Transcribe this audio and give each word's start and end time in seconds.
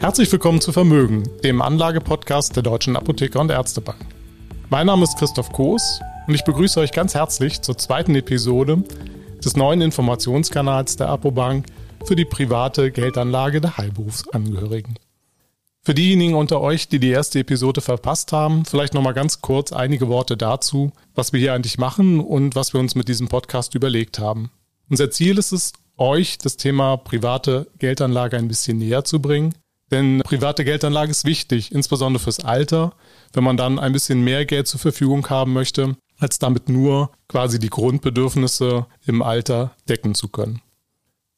Herzlich 0.00 0.32
willkommen 0.32 0.62
zu 0.62 0.72
Vermögen, 0.72 1.28
dem 1.44 1.60
Anlagepodcast 1.60 2.56
der 2.56 2.62
Deutschen 2.62 2.96
Apotheker 2.96 3.38
und 3.38 3.50
Ärztebank. 3.50 3.98
Mein 4.70 4.86
Name 4.86 5.04
ist 5.04 5.18
Christoph 5.18 5.52
Koos 5.52 6.00
und 6.26 6.34
ich 6.34 6.42
begrüße 6.42 6.80
euch 6.80 6.92
ganz 6.92 7.14
herzlich 7.14 7.60
zur 7.60 7.76
zweiten 7.76 8.14
Episode 8.14 8.82
des 9.44 9.58
neuen 9.58 9.82
Informationskanals 9.82 10.96
der 10.96 11.10
Apobank 11.10 11.66
für 12.06 12.16
die 12.16 12.24
private 12.24 12.90
Geldanlage 12.90 13.60
der 13.60 13.76
Heilberufsangehörigen. 13.76 14.98
Für 15.82 15.92
diejenigen 15.92 16.34
unter 16.34 16.62
euch, 16.62 16.88
die 16.88 16.98
die 16.98 17.10
erste 17.10 17.40
Episode 17.40 17.82
verpasst 17.82 18.32
haben, 18.32 18.64
vielleicht 18.64 18.94
nochmal 18.94 19.12
ganz 19.12 19.42
kurz 19.42 19.70
einige 19.70 20.08
Worte 20.08 20.38
dazu, 20.38 20.92
was 21.14 21.34
wir 21.34 21.40
hier 21.40 21.52
eigentlich 21.52 21.76
machen 21.76 22.20
und 22.20 22.54
was 22.54 22.72
wir 22.72 22.80
uns 22.80 22.94
mit 22.94 23.08
diesem 23.08 23.28
Podcast 23.28 23.74
überlegt 23.74 24.18
haben. 24.18 24.50
Unser 24.88 25.10
Ziel 25.10 25.36
ist 25.36 25.52
es, 25.52 25.74
euch 25.98 26.38
das 26.38 26.56
Thema 26.56 26.96
private 26.96 27.66
Geldanlage 27.78 28.38
ein 28.38 28.48
bisschen 28.48 28.78
näher 28.78 29.04
zu 29.04 29.20
bringen 29.20 29.52
denn 29.90 30.22
private 30.24 30.64
Geldanlage 30.64 31.10
ist 31.10 31.24
wichtig, 31.24 31.72
insbesondere 31.72 32.22
fürs 32.22 32.40
Alter, 32.40 32.94
wenn 33.32 33.44
man 33.44 33.56
dann 33.56 33.78
ein 33.78 33.92
bisschen 33.92 34.22
mehr 34.22 34.46
Geld 34.46 34.68
zur 34.68 34.80
Verfügung 34.80 35.28
haben 35.28 35.52
möchte, 35.52 35.96
als 36.18 36.38
damit 36.38 36.68
nur 36.68 37.10
quasi 37.28 37.58
die 37.58 37.70
Grundbedürfnisse 37.70 38.86
im 39.06 39.22
Alter 39.22 39.72
decken 39.88 40.14
zu 40.14 40.28
können. 40.28 40.60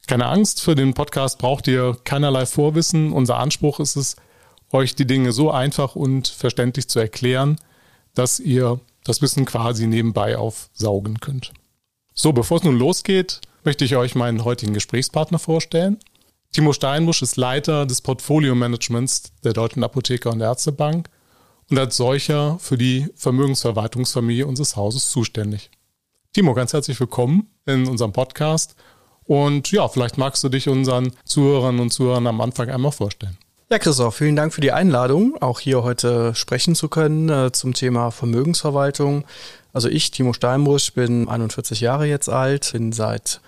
Keine 0.07 0.27
Angst, 0.27 0.60
für 0.60 0.74
den 0.74 0.95
Podcast 0.95 1.38
braucht 1.38 1.69
ihr 1.69 1.96
keinerlei 2.05 2.45
Vorwissen. 2.45 3.12
Unser 3.12 3.38
Anspruch 3.38 3.80
ist 3.80 3.96
es, 3.96 4.16
euch 4.73 4.95
die 4.95 5.07
Dinge 5.07 5.32
so 5.32 5.51
einfach 5.51 5.95
und 5.95 6.29
verständlich 6.29 6.88
zu 6.88 6.98
erklären, 6.98 7.57
dass 8.15 8.41
ihr 8.41 8.80
das 9.05 9.23
Wissen 9.23 9.45
quasi 9.45 9.87
nebenbei 9.87 10.37
aufsaugen 10.37 11.21
könnt. 11.21 11.52
So, 12.15 12.32
bevor 12.32 12.59
es 12.59 12.65
nun 12.65 12.79
losgeht, 12.79 13.41
möchte 13.65 13.84
ich 13.84 13.96
euch 13.96 14.15
meinen 14.15 14.45
heutigen 14.45 14.74
Gesprächspartner 14.74 15.38
vorstellen. 15.38 15.98
Timo 16.52 16.74
Steinbusch 16.74 17.23
ist 17.23 17.38
Leiter 17.38 17.87
des 17.87 18.02
Portfolio-Managements 18.02 19.32
der 19.43 19.54
Deutschen 19.54 19.82
Apotheker 19.82 20.30
und 20.30 20.43
Ärztebank 20.43 21.09
und 21.71 21.79
als 21.79 21.96
solcher 21.96 22.59
für 22.59 22.77
die 22.77 23.09
Vermögensverwaltungsfamilie 23.16 24.46
unseres 24.46 24.77
Hauses 24.77 25.09
zuständig. 25.09 25.71
Timo, 26.35 26.52
ganz 26.52 26.74
herzlich 26.74 27.01
willkommen 27.01 27.49
in 27.65 27.88
unserem 27.88 28.12
Podcast. 28.12 28.77
Und 29.24 29.73
ja, 29.73 29.88
vielleicht 29.88 30.18
magst 30.18 30.45
du 30.45 30.51
dich 30.51 30.68
unseren 30.68 31.12
Zuhörern 31.24 31.80
und 31.80 31.90
Zuhörern 31.90 32.27
am 32.27 32.43
Anfang 32.43 32.68
einmal 32.68 32.93
vorstellen. 32.93 33.38
Ja, 33.71 33.79
Christoph, 33.79 34.16
vielen 34.16 34.37
Dank 34.37 34.52
für 34.52 34.60
die 34.60 34.73
Einladung, 34.73 35.40
auch 35.40 35.59
hier 35.59 35.82
heute 35.82 36.34
sprechen 36.34 36.74
zu 36.74 36.88
können 36.88 37.30
äh, 37.30 37.51
zum 37.52 37.73
Thema 37.73 38.10
Vermögensverwaltung. 38.10 39.24
Also 39.73 39.88
ich, 39.88 40.10
Timo 40.10 40.34
Steinbusch, 40.34 40.93
bin 40.93 41.30
41 41.30 41.80
Jahre 41.80 42.05
jetzt 42.05 42.29
alt, 42.29 42.73
bin 42.74 42.93
seit 42.93 43.40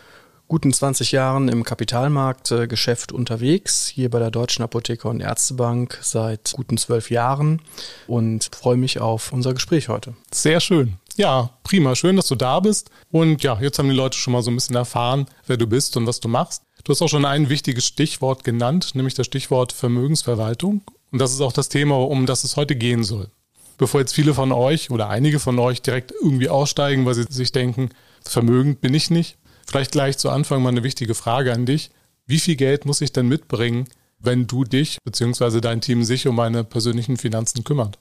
guten 0.48 0.72
20 0.72 1.12
Jahren 1.12 1.48
im 1.48 1.64
Kapitalmarktgeschäft 1.64 3.12
unterwegs, 3.12 3.86
hier 3.86 4.10
bei 4.10 4.18
der 4.18 4.30
Deutschen 4.30 4.62
Apotheker 4.62 5.08
und 5.08 5.20
Ärztebank 5.20 5.98
seit 6.02 6.52
guten 6.54 6.76
zwölf 6.76 7.10
Jahren 7.10 7.62
und 8.06 8.50
freue 8.54 8.76
mich 8.76 9.00
auf 9.00 9.32
unser 9.32 9.54
Gespräch 9.54 9.88
heute. 9.88 10.14
Sehr 10.32 10.60
schön. 10.60 10.98
Ja, 11.16 11.50
prima. 11.62 11.94
Schön, 11.94 12.16
dass 12.16 12.26
du 12.26 12.34
da 12.34 12.60
bist. 12.60 12.90
Und 13.10 13.42
ja, 13.42 13.58
jetzt 13.60 13.78
haben 13.78 13.88
die 13.88 13.94
Leute 13.94 14.18
schon 14.18 14.32
mal 14.32 14.42
so 14.42 14.50
ein 14.50 14.56
bisschen 14.56 14.76
erfahren, 14.76 15.26
wer 15.46 15.56
du 15.56 15.66
bist 15.66 15.96
und 15.96 16.06
was 16.06 16.20
du 16.20 16.28
machst. 16.28 16.62
Du 16.82 16.90
hast 16.92 17.00
auch 17.02 17.08
schon 17.08 17.24
ein 17.24 17.48
wichtiges 17.48 17.86
Stichwort 17.86 18.44
genannt, 18.44 18.94
nämlich 18.94 19.14
das 19.14 19.26
Stichwort 19.26 19.72
Vermögensverwaltung. 19.72 20.82
Und 21.12 21.18
das 21.20 21.32
ist 21.32 21.40
auch 21.40 21.52
das 21.52 21.68
Thema, 21.68 21.96
um 21.96 22.26
das 22.26 22.44
es 22.44 22.56
heute 22.56 22.74
gehen 22.74 23.04
soll. 23.04 23.30
Bevor 23.78 24.00
jetzt 24.00 24.14
viele 24.14 24.34
von 24.34 24.52
euch 24.52 24.90
oder 24.90 25.08
einige 25.08 25.40
von 25.40 25.58
euch 25.58 25.82
direkt 25.82 26.12
irgendwie 26.12 26.48
aussteigen, 26.48 27.06
weil 27.06 27.14
sie 27.14 27.24
sich 27.28 27.52
denken, 27.52 27.90
vermögend 28.22 28.80
bin 28.80 28.94
ich 28.94 29.10
nicht, 29.10 29.36
Vielleicht 29.66 29.92
gleich 29.92 30.18
zu 30.18 30.30
Anfang 30.30 30.62
mal 30.62 30.70
eine 30.70 30.82
wichtige 30.82 31.14
Frage 31.14 31.52
an 31.52 31.66
dich. 31.66 31.90
Wie 32.26 32.40
viel 32.40 32.56
Geld 32.56 32.84
muss 32.84 33.00
ich 33.00 33.12
denn 33.12 33.28
mitbringen, 33.28 33.86
wenn 34.18 34.46
du 34.46 34.64
dich 34.64 34.98
bzw. 35.04 35.60
dein 35.60 35.80
Team 35.80 36.04
sich 36.04 36.26
um 36.26 36.36
meine 36.36 36.64
persönlichen 36.64 37.16
Finanzen 37.16 37.64
kümmert? 37.64 37.98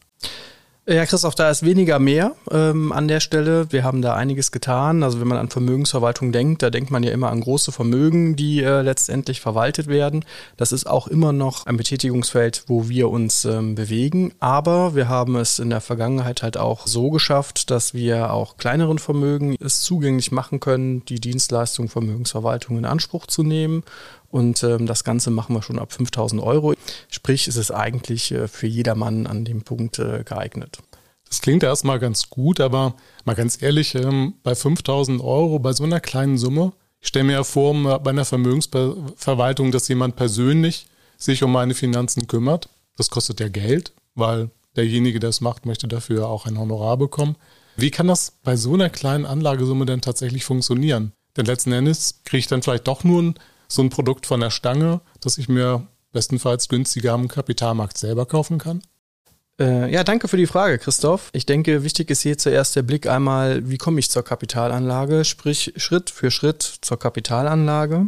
Ja, 0.86 1.06
Christoph, 1.06 1.36
da 1.36 1.50
ist 1.50 1.64
weniger 1.64 1.98
mehr 1.98 2.36
ähm, 2.52 2.92
an 2.92 3.08
der 3.08 3.22
Stelle. 3.22 3.72
Wir 3.72 3.86
haben 3.86 4.02
da 4.02 4.16
einiges 4.16 4.52
getan. 4.52 5.02
Also 5.02 5.22
wenn 5.22 5.30
man 5.30 5.38
an 5.38 5.48
Vermögensverwaltung 5.50 6.34
denkt, 6.34 6.62
da 6.62 6.70
denkt 6.70 6.92
man 6.92 7.04
ja 7.04 7.12
immer 7.12 7.30
an 7.30 7.40
große 7.40 7.72
Vermögen, 7.72 8.36
die 8.36 8.62
äh, 8.62 8.82
letztendlich 8.82 9.40
verwaltet 9.40 9.88
werden. 9.88 10.26
Das 10.58 10.74
ist 10.74 10.86
auch 10.86 11.08
immer 11.08 11.32
noch 11.32 11.66
ein 11.68 11.78
Betätigungsfeld, 11.78 12.66
wo 12.68 12.90
wir 12.90 13.10
uns 13.10 13.46
ähm, 13.46 13.76
bewegen. 13.76 14.34
Aber 14.42 14.94
wir 14.94 15.08
haben 15.08 15.38
es 15.38 15.58
in 15.58 15.70
der 15.70 15.80
Vergangenheit 15.80 16.44
halt 16.44 16.58
auch 16.58 16.86
so 16.86 17.12
geschafft, 17.12 17.72
dass 17.72 17.94
wir 17.94 18.34
auch 18.34 18.58
kleineren 18.58 19.00
Vermögen 19.00 19.56
es 19.62 19.80
zugänglich 19.84 20.34
machen 20.34 20.60
können, 20.60 21.06
die 21.06 21.22
Dienstleistung 21.22 21.88
Vermögensverwaltung 21.88 22.78
in 22.78 22.84
Anspruch 22.84 23.26
zu 23.26 23.44
nehmen 23.44 23.86
und 24.34 24.64
ähm, 24.64 24.88
das 24.88 25.04
Ganze 25.04 25.30
machen 25.30 25.56
wir 25.56 25.62
schon 25.62 25.78
ab 25.78 25.94
5000 25.94 26.42
Euro. 26.42 26.74
Sprich, 27.24 27.48
ist 27.48 27.56
es 27.56 27.72
eigentlich 27.72 28.34
äh, 28.34 28.50
für 28.50 28.68
jedermann 28.68 29.28
an 29.28 29.46
dem 29.46 29.62
Punkt 29.62 29.98
äh, 29.98 30.26
geeignet. 30.26 30.80
Das 31.30 31.40
klingt 31.40 31.64
erstmal 31.64 31.98
ganz 31.98 32.30
gut, 32.30 32.60
aber 32.60 32.96
mal 33.24 33.34
ganz 33.34 33.62
ehrlich, 33.62 33.96
ähm, 33.96 34.34
bei 34.44 34.56
5000 34.56 35.22
Euro, 35.22 35.58
bei 35.60 35.72
so 35.72 35.86
einer 35.86 36.02
kleinen 36.02 36.38
Summe, 36.38 36.74
ich 37.00 37.08
stelle 37.08 37.24
mir 37.24 37.32
ja 37.32 37.44
vor, 37.46 38.00
bei 38.00 38.10
einer 38.10 38.26
Vermögensverwaltung, 38.26 39.72
dass 39.72 39.88
jemand 39.88 40.18
persönlich 40.18 40.88
sich 41.18 41.44
um 41.44 41.54
meine 41.54 41.76
Finanzen 41.76 42.28
kümmert. 42.28 42.68
Das 42.98 43.10
kostet 43.10 43.40
ja 43.40 43.48
Geld, 43.48 43.94
weil 44.16 44.52
derjenige, 44.76 45.22
der 45.22 45.30
es 45.30 45.40
macht, 45.40 45.66
möchte 45.66 45.88
dafür 45.88 46.28
auch 46.28 46.46
ein 46.46 46.60
Honorar 46.60 46.98
bekommen. 46.98 47.38
Wie 47.78 47.90
kann 47.90 48.08
das 48.08 48.34
bei 48.44 48.58
so 48.58 48.74
einer 48.74 48.90
kleinen 48.90 49.26
Anlagesumme 49.26 49.86
denn 49.86 50.02
tatsächlich 50.02 50.44
funktionieren? 50.44 51.14
Denn 51.38 51.46
letzten 51.46 51.72
Endes 51.72 52.22
kriege 52.26 52.40
ich 52.40 52.48
dann 52.48 52.62
vielleicht 52.62 52.88
doch 52.88 53.06
nur 53.06 53.34
so 53.70 53.82
ein 53.82 53.90
Produkt 53.90 54.26
von 54.26 54.42
der 54.42 54.52
Stange, 54.52 55.00
das 55.22 55.38
ich 55.38 55.48
mir 55.48 55.88
bestenfalls 56.14 56.70
günstiger 56.70 57.12
am 57.12 57.28
Kapitalmarkt 57.28 57.98
selber 57.98 58.26
kaufen 58.26 58.58
kann? 58.60 58.82
Äh, 59.60 59.92
ja, 59.92 60.04
danke 60.04 60.28
für 60.28 60.38
die 60.38 60.48
Frage, 60.48 60.80
Christoph. 60.80 61.30
Ich 61.34 61.46
denke, 61.46 61.84
wichtig 61.84 62.10
ist 62.10 62.22
hier 62.22 62.38
zuerst 62.38 62.76
der 62.76 62.82
Blick 62.82 63.08
einmal, 63.08 63.70
wie 63.70 63.78
komme 63.78 64.00
ich 64.00 64.10
zur 64.10 64.24
Kapitalanlage, 64.24 65.26
sprich 65.26 65.74
Schritt 65.76 66.10
für 66.10 66.32
Schritt 66.32 66.62
zur 66.64 66.98
Kapitalanlage. 66.98 68.08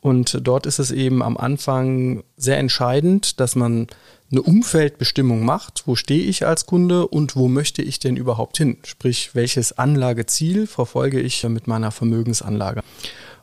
Und 0.00 0.38
dort 0.46 0.64
ist 0.64 0.78
es 0.78 0.90
eben 0.90 1.22
am 1.22 1.36
Anfang 1.36 2.24
sehr 2.36 2.56
entscheidend, 2.56 3.38
dass 3.38 3.54
man 3.54 3.88
eine 4.30 4.42
Umfeldbestimmung 4.42 5.44
macht. 5.44 5.82
Wo 5.86 5.96
stehe 5.96 6.22
ich 6.22 6.46
als 6.46 6.64
Kunde 6.64 7.06
und 7.06 7.36
wo 7.36 7.48
möchte 7.48 7.82
ich 7.82 7.98
denn 7.98 8.16
überhaupt 8.16 8.56
hin? 8.56 8.78
Sprich, 8.86 9.34
welches 9.34 9.76
Anlageziel 9.76 10.66
verfolge 10.66 11.20
ich 11.20 11.42
mit 11.44 11.66
meiner 11.66 11.90
Vermögensanlage? 11.90 12.82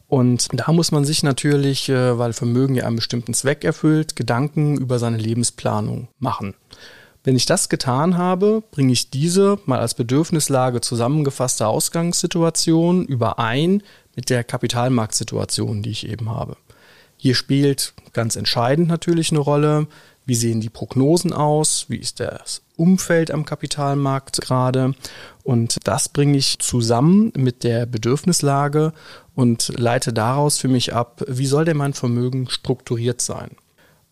Und 0.07 0.47
da 0.53 0.71
muss 0.71 0.91
man 0.91 1.03
sich 1.03 1.23
natürlich, 1.23 1.89
äh, 1.89 2.17
weil 2.17 2.33
Vermögen 2.33 2.75
ja 2.75 2.85
einen 2.85 2.95
bestimmten 2.95 3.33
Zweck 3.33 3.63
erfüllt, 3.63 4.15
Gedanken 4.15 4.77
über 4.77 4.99
seine 4.99 5.17
Lebensplanung 5.17 6.07
machen. 6.19 6.53
Wenn 7.23 7.35
ich 7.35 7.45
das 7.45 7.67
getan 7.67 8.17
habe, 8.17 8.63
bringe 8.71 8.93
ich 8.93 9.09
diese 9.09 9.59
mal 9.65 9.79
als 9.79 9.95
Bedürfnislage 9.95 10.79
zusammengefasste 10.79 11.67
Ausgangssituation 11.67 13.03
überein 13.03 13.83
mit 14.15 14.29
der 14.29 14.45
Kapitalmarktsituation, 14.45 15.83
die 15.83 15.89
ich 15.89 16.07
eben 16.07 16.29
habe. 16.29 16.55
Hier 17.17 17.35
spielt 17.35 17.93
ganz 18.13 18.37
entscheidend 18.37 18.87
natürlich 18.87 19.31
eine 19.31 19.39
Rolle, 19.39 19.87
wie 20.25 20.35
sehen 20.35 20.61
die 20.61 20.69
Prognosen 20.69 21.33
aus, 21.33 21.85
wie 21.89 21.97
ist 21.97 22.19
das 22.21 22.61
Umfeld 22.77 23.31
am 23.31 23.43
Kapitalmarkt 23.43 24.39
gerade 24.41 24.93
und 25.43 25.77
das 25.85 26.09
bringe 26.09 26.37
ich 26.37 26.59
zusammen 26.59 27.31
mit 27.35 27.63
der 27.63 27.85
Bedürfnislage 27.85 28.93
und 29.37 29.71
leite 29.77 30.13
daraus 30.13 30.57
für 30.57 30.67
mich 30.67 30.95
ab, 30.95 31.23
wie 31.27 31.45
soll 31.45 31.63
denn 31.63 31.77
mein 31.77 31.93
Vermögen 31.93 32.49
strukturiert 32.49 33.21
sein. 33.21 33.51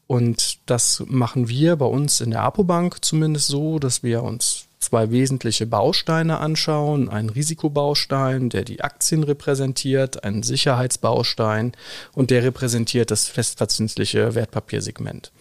Und 0.05 0.59
das 0.69 1.03
machen 1.07 1.49
wir 1.49 1.77
bei 1.77 1.87
uns 1.87 2.21
in 2.21 2.29
der 2.29 2.43
Apobank 2.43 3.03
zumindest 3.03 3.47
so, 3.47 3.79
dass 3.79 4.03
wir 4.03 4.21
uns 4.21 4.64
zwei 4.95 5.11
wesentliche 5.11 5.65
Bausteine 5.65 6.39
anschauen. 6.39 7.09
Ein 7.09 7.29
Risikobaustein, 7.29 8.47
der 8.47 8.63
die 8.63 8.79
Aktien 8.79 9.23
repräsentiert, 9.23 10.23
ein 10.23 10.41
Sicherheitsbaustein 10.41 11.73
und 12.13 12.31
der 12.31 12.43
repräsentiert 12.43 13.11
das 13.11 13.27
festverzinsliche 13.27 14.35
Wertpapiersegment. 14.35 15.33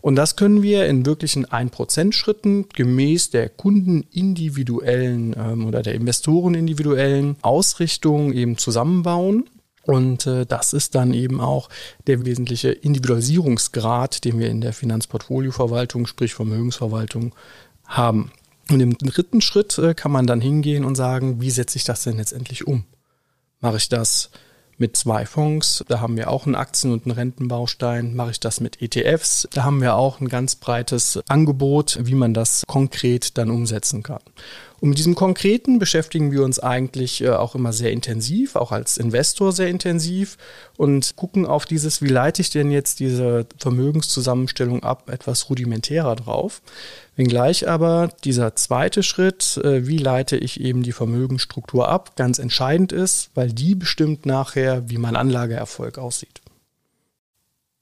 Und 0.00 0.14
das 0.14 0.36
können 0.36 0.62
wir 0.62 0.86
in 0.86 1.06
wirklichen 1.06 1.44
1%-Schritten 1.44 2.68
gemäß 2.68 3.30
der 3.30 3.48
kundenindividuellen 3.48 5.34
ähm, 5.36 5.66
oder 5.66 5.82
der 5.82 5.96
Investorenindividuellen 5.96 7.34
Ausrichtung 7.42 8.32
eben 8.32 8.58
zusammenbauen. 8.58 9.50
Und 9.82 10.28
äh, 10.28 10.46
das 10.46 10.72
ist 10.72 10.94
dann 10.94 11.12
eben 11.14 11.40
auch 11.40 11.68
der 12.06 12.24
wesentliche 12.24 12.70
Individualisierungsgrad, 12.70 14.24
den 14.24 14.38
wir 14.38 14.50
in 14.50 14.60
der 14.60 14.72
Finanzportfolioverwaltung, 14.72 16.06
sprich 16.06 16.32
Vermögensverwaltung, 16.32 17.34
haben. 17.86 18.30
Und 18.70 18.80
im 18.80 18.96
dritten 18.96 19.40
Schritt 19.40 19.78
äh, 19.78 19.94
kann 19.94 20.12
man 20.12 20.26
dann 20.26 20.40
hingehen 20.40 20.84
und 20.84 20.94
sagen, 20.94 21.40
wie 21.40 21.50
setze 21.50 21.76
ich 21.76 21.84
das 21.84 22.04
denn 22.04 22.16
letztendlich 22.16 22.66
um? 22.66 22.84
Mache 23.60 23.78
ich 23.78 23.88
das 23.88 24.30
mit 24.78 24.96
zwei 24.96 25.26
Fonds. 25.26 25.84
Da 25.88 26.00
haben 26.00 26.16
wir 26.16 26.30
auch 26.30 26.46
einen 26.46 26.54
Aktien- 26.54 26.92
und 26.92 27.04
einen 27.04 27.14
Rentenbaustein. 27.14 28.14
Mache 28.14 28.30
ich 28.30 28.40
das 28.40 28.60
mit 28.60 28.80
ETFs. 28.80 29.46
Da 29.52 29.64
haben 29.64 29.82
wir 29.82 29.94
auch 29.94 30.20
ein 30.20 30.28
ganz 30.28 30.56
breites 30.56 31.20
Angebot, 31.28 31.98
wie 32.00 32.14
man 32.14 32.32
das 32.32 32.64
konkret 32.66 33.36
dann 33.36 33.50
umsetzen 33.50 34.02
kann. 34.02 34.22
Und 34.80 34.88
mit 34.88 34.98
diesem 34.98 35.14
Konkreten 35.14 35.78
beschäftigen 35.78 36.32
wir 36.32 36.42
uns 36.42 36.58
eigentlich 36.58 37.22
äh, 37.22 37.30
auch 37.30 37.54
immer 37.54 37.72
sehr 37.72 37.92
intensiv, 37.92 38.56
auch 38.56 38.72
als 38.72 38.96
Investor 38.96 39.52
sehr 39.52 39.68
intensiv 39.68 40.38
und 40.78 41.16
gucken 41.16 41.44
auf 41.44 41.66
dieses, 41.66 42.00
wie 42.00 42.08
leite 42.08 42.40
ich 42.40 42.48
denn 42.48 42.70
jetzt 42.70 42.98
diese 42.98 43.46
Vermögenszusammenstellung 43.58 44.82
ab, 44.82 45.10
etwas 45.10 45.50
rudimentärer 45.50 46.16
drauf. 46.16 46.62
Wenngleich 47.14 47.68
aber 47.68 48.08
dieser 48.24 48.56
zweite 48.56 49.02
Schritt, 49.02 49.58
äh, 49.58 49.86
wie 49.86 49.98
leite 49.98 50.38
ich 50.38 50.60
eben 50.60 50.82
die 50.82 50.92
Vermögensstruktur 50.92 51.88
ab, 51.88 52.16
ganz 52.16 52.38
entscheidend 52.38 52.92
ist, 52.92 53.30
weil 53.34 53.52
die 53.52 53.74
bestimmt 53.74 54.24
nachher, 54.24 54.88
wie 54.88 54.98
mein 54.98 55.16
Anlageerfolg 55.16 55.98
aussieht. 55.98 56.40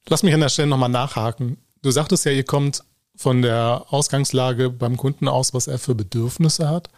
Lass 0.09 0.25
mich 0.25 0.35
an 0.35 0.41
der 0.41 0.49
Stelle 0.49 0.69
nochmal 0.69 0.89
nachhaken. 0.89 1.59
Du 1.83 1.93
sagtest 1.93 2.25
ja, 2.25 2.33
ihr 2.33 2.45
kommt 2.45 2.83
von 3.19 3.43
der 3.43 3.87
Ausgangslage 3.91 4.71
beim 4.71 4.97
Kunden 4.97 5.27
aus, 5.27 5.53
was 5.53 5.67
er 5.67 5.79
für 5.79 5.97
Bedürfnisse 5.97 6.69
hat. 6.69 6.89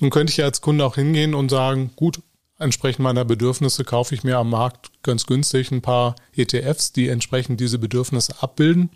Nun 0.00 0.10
könnte 0.10 0.32
ich 0.32 0.38
ja 0.38 0.44
als 0.44 0.60
Kunde 0.60 0.84
auch 0.84 0.96
hingehen 0.96 1.34
und 1.34 1.50
sagen, 1.50 1.92
gut, 1.94 2.20
entsprechend 2.58 3.04
meiner 3.04 3.24
Bedürfnisse 3.24 3.84
kaufe 3.84 4.14
ich 4.14 4.24
mir 4.24 4.38
am 4.38 4.50
Markt 4.50 4.90
ganz 5.04 5.24
günstig 5.24 5.70
ein 5.70 5.82
paar 5.82 6.16
ETFs, 6.34 6.92
die 6.92 7.08
entsprechend 7.08 7.60
diese 7.60 7.78
Bedürfnisse 7.78 8.42
abbilden 8.42 8.90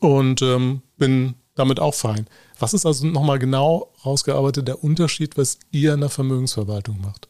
und 0.00 0.40
ähm, 0.40 0.80
bin 0.96 1.34
damit 1.54 1.78
auch 1.78 1.94
fein. 1.94 2.26
Was 2.58 2.72
ist 2.72 2.86
also 2.86 3.06
nochmal 3.06 3.38
genau 3.38 3.92
rausgearbeitet 4.04 4.66
der 4.66 4.82
Unterschied, 4.82 5.36
was 5.36 5.58
ihr 5.70 5.92
in 5.92 6.00
der 6.00 6.10
Vermögensverwaltung 6.10 7.00
macht? 7.02 7.28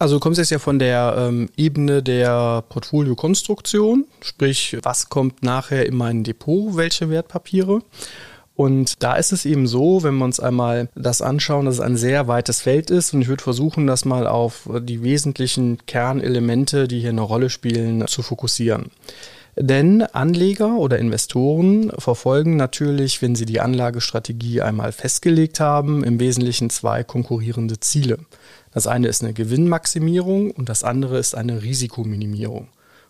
Also 0.00 0.16
du 0.16 0.20
kommst 0.20 0.38
jetzt 0.38 0.48
ja 0.48 0.58
von 0.58 0.78
der 0.78 1.14
ähm, 1.18 1.50
Ebene 1.58 2.02
der 2.02 2.64
Portfoliokonstruktion, 2.70 4.06
sprich, 4.22 4.78
was 4.82 5.10
kommt 5.10 5.42
nachher 5.42 5.84
in 5.84 5.94
mein 5.94 6.24
Depot, 6.24 6.74
welche 6.74 7.10
Wertpapiere. 7.10 7.82
Und 8.56 9.02
da 9.02 9.16
ist 9.16 9.30
es 9.30 9.44
eben 9.44 9.66
so, 9.66 10.02
wenn 10.02 10.16
wir 10.16 10.24
uns 10.24 10.40
einmal 10.40 10.88
das 10.94 11.20
anschauen, 11.20 11.66
dass 11.66 11.74
es 11.74 11.80
ein 11.80 11.98
sehr 11.98 12.28
weites 12.28 12.62
Feld 12.62 12.90
ist 12.90 13.12
und 13.12 13.20
ich 13.20 13.28
würde 13.28 13.42
versuchen, 13.42 13.86
das 13.86 14.06
mal 14.06 14.26
auf 14.26 14.70
die 14.80 15.02
wesentlichen 15.02 15.76
Kernelemente, 15.84 16.88
die 16.88 17.00
hier 17.00 17.10
eine 17.10 17.20
Rolle 17.20 17.50
spielen, 17.50 18.06
zu 18.06 18.22
fokussieren. 18.22 18.90
Denn 19.56 20.02
Anleger 20.02 20.76
oder 20.76 20.98
Investoren 20.98 21.90
verfolgen 21.98 22.56
natürlich, 22.56 23.20
wenn 23.20 23.34
sie 23.34 23.46
die 23.46 23.60
Anlagestrategie 23.60 24.62
einmal 24.62 24.92
festgelegt 24.92 25.60
haben, 25.60 26.04
im 26.04 26.20
Wesentlichen 26.20 26.70
zwei 26.70 27.02
konkurrierende 27.02 27.80
Ziele. 27.80 28.18
Das 28.72 28.86
eine 28.86 29.08
ist 29.08 29.22
eine 29.22 29.32
Gewinnmaximierung 29.32 30.52
und 30.52 30.68
das 30.68 30.84
andere 30.84 31.18
ist 31.18 31.34
eine 31.34 31.62
Risikominimierung. 31.62 32.68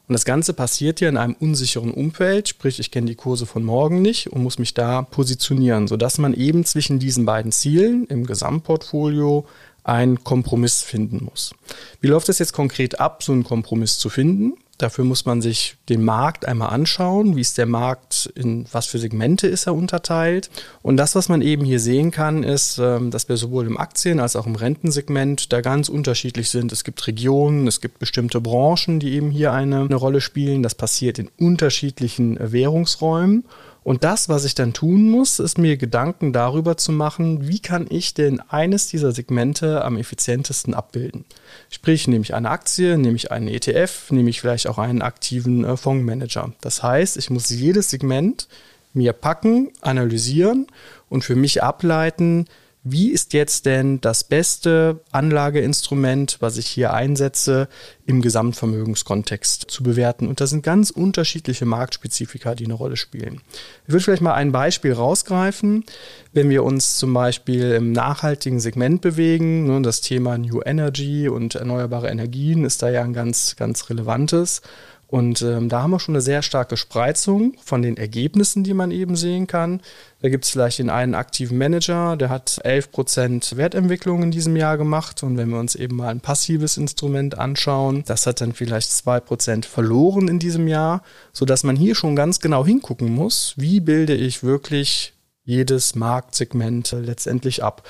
Und 0.09 0.15
das 0.15 0.25
Ganze 0.25 0.55
passiert 0.55 1.01
ja 1.01 1.09
in 1.09 1.17
einem 1.17 1.37
unsicheren 1.39 1.93
Umfeld, 1.93 2.49
sprich 2.49 2.81
ich 2.81 2.91
kenne 2.91 3.07
die 3.07 3.15
Kurse 3.15 3.47
von 3.47 3.63
morgen 3.63 4.03
nicht 4.03 4.33
und 4.33 4.43
muss 4.43 4.59
mich 4.59 4.75
da 4.75 5.03
positionieren, 5.03 5.87
sodass 5.87 6.19
man 6.19 6.35
eben 6.35 6.65
zwischen 6.65 6.99
diesen 6.99 7.27
beiden 7.27 7.53
Zielen 7.53 8.07
im 8.07 8.27
Gesamtportfolio 8.27 9.47
einen 9.85 10.25
Kompromiss 10.25 10.83
finden 10.83 11.25
muss. 11.25 11.55
Wie 12.01 12.09
läuft 12.09 12.29
es 12.29 12.41
jetzt 12.41 12.53
konkret 12.55 12.99
ab, 12.99 13.23
so 13.23 13.31
einen 13.31 13.45
Kompromiss 13.45 13.99
zu 13.99 14.09
finden? 14.09 14.55
Dafür 14.83 15.05
muss 15.05 15.27
man 15.27 15.43
sich 15.43 15.77
den 15.91 16.03
Markt 16.03 16.47
einmal 16.47 16.71
anschauen. 16.71 17.37
Wie 17.37 17.43
ist 17.43 17.59
der 17.59 17.67
Markt, 17.67 18.33
in 18.35 18.65
was 18.73 18.87
für 18.87 18.99
Segmente 18.99 19.47
ist 19.47 19.67
er 19.67 19.75
unterteilt? 19.75 20.51
Und 20.81 20.97
das, 20.97 21.15
was 21.15 21.29
man 21.29 21.43
eben 21.43 21.65
hier 21.65 21.81
sehen 21.81 22.11
kann, 22.11 22.43
ist, 22.43 22.79
ähm, 22.79 23.11
dass 23.11 23.29
wir 23.29 23.37
sowohl 23.37 23.67
im 23.67 23.77
Aktien- 23.77 24.21
als 24.21 24.37
auch 24.37 24.47
im 24.47 24.55
Rentensegment 24.55 25.53
da 25.53 25.61
ganz 25.61 25.91
unterschiedlich 25.91 26.49
sind. 26.49 26.73
Es 26.73 26.85
gibt 26.85 27.07
Regionen, 27.07 27.67
es 27.67 27.83
gibt 27.83 27.99
bestimmte 27.99 28.41
Branchen, 28.41 29.01
die 29.01 29.13
eben 29.13 29.31
hier 29.31 29.53
eine, 29.53 29.83
eine 29.83 29.97
Rolle 29.97 30.23
spielen. 30.23 30.63
Das 30.63 30.75
passiert 30.75 31.19
in 31.19 31.29
unterschiedlichen 31.39 32.39
Währungsräumen. 32.41 33.45
Und 33.83 34.05
das, 34.05 34.29
was 34.29 34.45
ich 34.45 34.55
dann 34.55 34.73
tun 34.73 35.09
muss, 35.09 35.39
ist 35.39 35.57
mir 35.57 35.77
Gedanken 35.77 36.33
darüber 36.33 36.77
zu 36.77 36.93
machen, 36.93 37.49
wie 37.49 37.61
kann 37.61 37.87
ich 37.89 38.13
denn 38.13 38.41
eines 38.41 38.89
dieser 38.89 39.13
Segmente 39.13 39.85
am 39.85 39.97
effizientesten 39.97 40.75
abbilden. 40.75 41.25
Sprich, 41.71 42.07
nehme 42.07 42.23
ich 42.23 42.35
eine 42.35 42.51
Aktie, 42.51 42.99
nehme 42.99 43.17
ich 43.17 43.31
einen 43.31 43.49
ETF, 43.49 44.11
nehme 44.11 44.29
ich 44.29 44.41
vielleicht 44.41 44.67
auch 44.67 44.79
einen 44.79 45.03
aktiven 45.03 45.65
äh, 45.65 45.77
Fondsmanager. 45.77 46.53
Das 46.61 46.83
heißt, 46.83 47.17
ich 47.17 47.31
muss 47.31 47.49
jedes 47.49 47.91
Segment 47.91 48.49
mir 48.93 49.13
packen, 49.13 49.71
analysieren 49.81 50.67
und 51.09 51.25
für 51.25 51.37
mich 51.37 51.63
ableiten, 51.63 52.47
wie 52.83 53.11
ist 53.11 53.35
jetzt 53.35 53.67
denn 53.67 54.01
das 54.01 54.25
beste 54.25 55.01
Anlageinstrument, 55.11 56.39
was 56.41 56.57
ich 56.57 56.67
hier 56.67 56.95
einsetze, 56.95 57.69
im 58.07 58.23
Gesamtvermögenskontext 58.23 59.67
zu 59.71 59.83
bewerten? 59.83 60.27
Und 60.27 60.41
da 60.41 60.47
sind 60.47 60.63
ganz 60.63 60.89
unterschiedliche 60.89 61.67
Marktspezifika, 61.67 62.55
die 62.55 62.65
eine 62.65 62.75
Rolle 62.75 62.97
spielen. 62.97 63.43
Ich 63.87 63.93
würde 63.93 64.05
vielleicht 64.05 64.23
mal 64.23 64.33
ein 64.33 64.51
Beispiel 64.51 64.95
rausgreifen. 64.95 65.85
Wenn 66.33 66.49
wir 66.49 66.65
uns 66.65 66.97
zum 66.97 67.13
Beispiel 67.13 67.73
im 67.73 67.93
nachhaltigen 67.93 68.61
Segment 68.61 69.03
bewegen, 69.03 69.67
ne, 69.67 69.83
das 69.83 70.01
Thema 70.01 70.39
New 70.39 70.63
Energy 70.65 71.29
und 71.29 71.57
erneuerbare 71.57 72.09
Energien 72.09 72.65
ist 72.65 72.83
da 72.83 72.89
ja 72.89 73.03
ein 73.03 73.13
ganz, 73.13 73.57
ganz 73.57 73.91
relevantes. 73.91 74.63
Und 75.11 75.43
ähm, 75.43 75.69
da 75.69 75.83
haben 75.83 75.91
wir 75.91 75.99
schon 75.99 76.15
eine 76.15 76.23
sehr 76.23 76.41
starke 76.41 76.77
Spreizung 76.77 77.55
von 77.65 77.83
den 77.83 77.97
Ergebnissen, 77.97 78.63
die 78.63 78.75
man 78.75 78.93
eben 78.93 79.17
sehen 79.17 79.49
kann. 79.49 79.81
Da 80.23 80.29
gibt 80.29 80.45
es 80.45 80.51
vielleicht 80.53 80.79
den 80.79 80.89
einen 80.89 81.17
aktiven 81.17 81.59
Manager, 81.59 82.17
der 82.17 82.29
hat 82.29 82.61
11% 82.65 83.57
Wertentwicklung 83.57 84.23
in 84.23 84.31
diesem 84.31 84.55
Jahr 84.55 84.79
gemacht. 84.79 85.25
Und 85.25 85.37
wenn 85.37 85.49
wir 85.49 85.59
uns 85.59 85.75
eben 85.75 85.97
mal 85.97 86.11
ein 86.11 86.21
passives 86.21 86.77
Instrument 86.77 87.37
anschauen, 87.37 88.05
das 88.07 88.25
hat 88.25 88.41
dann 88.41 88.53
vielleicht 88.53 88.89
2% 88.93 89.65
verloren 89.65 90.29
in 90.29 90.39
diesem 90.39 90.69
Jahr, 90.69 91.03
sodass 91.33 91.65
man 91.65 91.75
hier 91.75 91.97
schon 91.97 92.15
ganz 92.15 92.39
genau 92.39 92.65
hingucken 92.65 93.13
muss, 93.13 93.55
wie 93.57 93.81
bilde 93.81 94.15
ich 94.15 94.45
wirklich 94.45 95.15
jedes 95.43 95.97
Marktsegment 95.97 96.93
äh, 96.93 97.01
letztendlich 97.01 97.65
ab. 97.65 97.83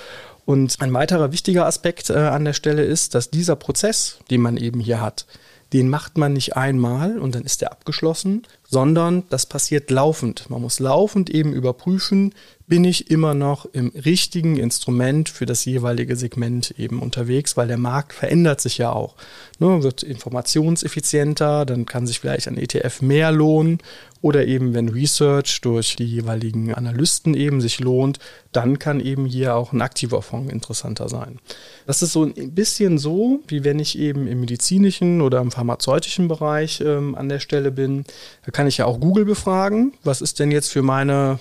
Und 0.46 0.80
ein 0.80 0.94
weiterer 0.94 1.32
wichtiger 1.32 1.66
Aspekt 1.66 2.08
äh, 2.08 2.14
an 2.14 2.46
der 2.46 2.54
Stelle 2.54 2.82
ist, 2.82 3.14
dass 3.14 3.28
dieser 3.28 3.56
Prozess, 3.56 4.20
den 4.30 4.40
man 4.40 4.56
eben 4.56 4.80
hier 4.80 5.02
hat, 5.02 5.26
den 5.72 5.88
macht 5.88 6.18
man 6.18 6.32
nicht 6.32 6.56
einmal 6.56 7.18
und 7.18 7.34
dann 7.34 7.44
ist 7.44 7.62
er 7.62 7.72
abgeschlossen, 7.72 8.42
sondern 8.70 9.24
das 9.30 9.46
passiert 9.46 9.90
laufend. 9.90 10.48
Man 10.48 10.62
muss 10.62 10.78
laufend 10.78 11.28
eben 11.28 11.52
überprüfen, 11.52 12.32
bin 12.68 12.84
ich 12.84 13.10
immer 13.10 13.34
noch 13.34 13.66
im 13.72 13.88
richtigen 13.88 14.56
Instrument 14.56 15.28
für 15.28 15.44
das 15.44 15.64
jeweilige 15.64 16.14
Segment 16.14 16.72
eben 16.78 17.02
unterwegs, 17.02 17.56
weil 17.56 17.66
der 17.66 17.78
Markt 17.78 18.12
verändert 18.12 18.60
sich 18.60 18.78
ja 18.78 18.92
auch. 18.92 19.16
Ne, 19.58 19.82
wird 19.82 20.04
informationseffizienter, 20.04 21.66
dann 21.66 21.84
kann 21.84 22.06
sich 22.06 22.20
vielleicht 22.20 22.46
ein 22.46 22.56
ETF 22.56 23.02
mehr 23.02 23.32
lohnen 23.32 23.78
oder 24.22 24.46
eben 24.46 24.74
wenn 24.74 24.88
Research 24.88 25.60
durch 25.62 25.96
die 25.96 26.04
jeweiligen 26.04 26.74
Analysten 26.74 27.34
eben 27.34 27.60
sich 27.60 27.80
lohnt, 27.80 28.18
dann 28.52 28.78
kann 28.78 29.00
eben 29.00 29.26
hier 29.26 29.56
auch 29.56 29.72
ein 29.72 29.82
aktiver 29.82 30.22
Fonds 30.22 30.52
interessanter 30.52 31.08
sein. 31.08 31.38
Das 31.86 32.02
ist 32.02 32.12
so 32.12 32.24
ein 32.24 32.54
bisschen 32.54 32.98
so, 32.98 33.40
wie 33.48 33.64
wenn 33.64 33.78
ich 33.78 33.98
eben 33.98 34.26
im 34.26 34.40
medizinischen 34.40 35.22
oder 35.22 35.40
im 35.40 35.50
pharmazeutischen 35.50 36.28
Bereich 36.28 36.80
ähm, 36.80 37.14
an 37.14 37.28
der 37.28 37.40
Stelle 37.40 37.72
bin. 37.72 38.04
Da 38.44 38.52
kann 38.60 38.66
ich 38.66 38.76
ja 38.76 38.84
auch 38.84 39.00
Google 39.00 39.24
befragen. 39.24 39.94
Was 40.04 40.20
ist 40.20 40.38
denn 40.38 40.50
jetzt 40.50 40.70
für 40.70 40.82
meine 40.82 41.38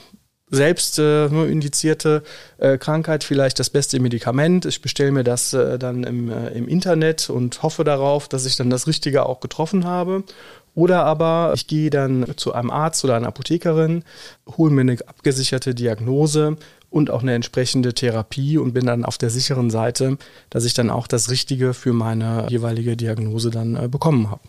selbst 0.50 0.98
äh, 1.00 1.26
indizierte 1.26 2.24
äh, 2.60 2.78
Krankheit 2.78 3.26
vielleicht 3.26 3.60
das 3.60 3.70
beste 3.70 4.00
Medikament. 4.00 4.66
Ich 4.66 4.82
bestelle 4.82 5.12
mir 5.12 5.26
das 5.26 5.52
äh, 5.52 5.78
dann 5.78 6.06
im, 6.06 6.32
äh, 6.32 6.48
im 6.52 6.70
Internet 6.70 7.30
und 7.30 7.62
hoffe 7.62 7.84
darauf, 7.84 8.30
dass 8.30 8.46
ich 8.46 8.56
dann 8.56 8.70
das 8.70 8.88
Richtige 8.88 9.26
auch 9.26 9.42
getroffen 9.42 9.84
habe. 9.84 10.24
Oder 10.76 11.04
aber 11.04 11.52
ich 11.56 11.68
gehe 11.68 11.90
dann 11.90 12.26
zu 12.38 12.54
einem 12.54 12.72
Arzt 12.72 13.04
oder 13.04 13.18
einer 13.18 13.28
Apothekerin, 13.28 14.06
hole 14.58 14.72
mir 14.72 14.82
eine 14.82 14.98
abgesicherte 15.06 15.76
Diagnose 15.76 16.56
und 16.90 17.12
auch 17.12 17.22
eine 17.22 17.34
entsprechende 17.34 17.94
Therapie 17.94 18.58
und 18.58 18.72
bin 18.72 18.86
dann 18.86 19.04
auf 19.04 19.18
der 19.18 19.30
sicheren 19.30 19.70
Seite, 19.70 20.18
dass 20.50 20.64
ich 20.64 20.74
dann 20.74 20.90
auch 20.90 21.08
das 21.08 21.30
Richtige 21.30 21.74
für 21.74 21.92
meine 21.92 22.48
jeweilige 22.50 22.96
Diagnose 22.96 23.52
dann 23.52 23.76
äh, 23.76 23.90
bekommen 23.90 24.32
habe. 24.32 24.40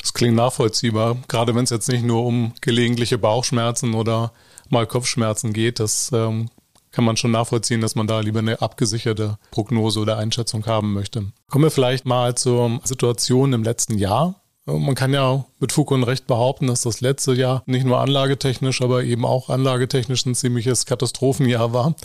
Das 0.00 0.14
klingt 0.14 0.36
nachvollziehbar, 0.36 1.16
gerade 1.28 1.54
wenn 1.54 1.64
es 1.64 1.70
jetzt 1.70 1.88
nicht 1.88 2.04
nur 2.04 2.24
um 2.24 2.52
gelegentliche 2.60 3.18
Bauchschmerzen 3.18 3.94
oder 3.94 4.32
mal 4.68 4.86
Kopfschmerzen 4.86 5.52
geht. 5.52 5.80
Das 5.80 6.10
ähm, 6.12 6.48
kann 6.92 7.04
man 7.04 7.16
schon 7.16 7.30
nachvollziehen, 7.30 7.80
dass 7.80 7.94
man 7.94 8.06
da 8.06 8.20
lieber 8.20 8.40
eine 8.40 8.60
abgesicherte 8.60 9.38
Prognose 9.50 10.00
oder 10.00 10.18
Einschätzung 10.18 10.66
haben 10.66 10.92
möchte. 10.92 11.32
Kommen 11.48 11.64
wir 11.64 11.70
vielleicht 11.70 12.04
mal 12.04 12.34
zur 12.34 12.80
Situation 12.84 13.52
im 13.52 13.62
letzten 13.62 13.98
Jahr. 13.98 14.42
Man 14.64 14.94
kann 14.94 15.12
ja 15.12 15.44
mit 15.58 15.72
Fug 15.72 15.90
und 15.90 16.04
Recht 16.04 16.28
behaupten, 16.28 16.68
dass 16.68 16.82
das 16.82 17.00
letzte 17.00 17.32
Jahr 17.32 17.64
nicht 17.66 17.84
nur 17.84 18.00
anlagetechnisch, 18.00 18.80
aber 18.80 19.02
eben 19.02 19.24
auch 19.24 19.48
anlagetechnisch 19.48 20.24
ein 20.24 20.36
ziemliches 20.36 20.86
Katastrophenjahr 20.86 21.72
war. 21.72 21.96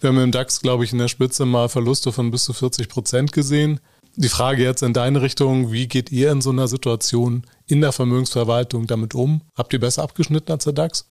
Wir 0.00 0.08
haben 0.08 0.18
im 0.18 0.32
DAX, 0.32 0.60
glaube 0.60 0.82
ich, 0.82 0.92
in 0.92 0.98
der 0.98 1.06
Spitze 1.06 1.46
mal 1.46 1.68
Verluste 1.68 2.10
von 2.10 2.32
bis 2.32 2.42
zu 2.44 2.52
40 2.52 2.88
Prozent 2.88 3.32
gesehen. 3.32 3.78
Die 4.14 4.28
Frage 4.28 4.62
jetzt 4.62 4.82
in 4.82 4.92
deine 4.92 5.22
Richtung, 5.22 5.72
wie 5.72 5.88
geht 5.88 6.12
ihr 6.12 6.30
in 6.32 6.42
so 6.42 6.50
einer 6.50 6.68
Situation 6.68 7.44
in 7.66 7.80
der 7.80 7.92
Vermögensverwaltung 7.92 8.86
damit 8.86 9.14
um? 9.14 9.40
Habt 9.56 9.72
ihr 9.72 9.80
besser 9.80 10.02
abgeschnitten 10.02 10.52
als 10.52 10.64
der 10.64 10.74
DAX? 10.74 11.06